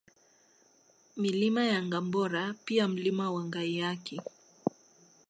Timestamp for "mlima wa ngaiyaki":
2.87-4.21